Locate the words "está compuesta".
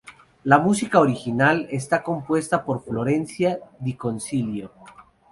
1.69-2.65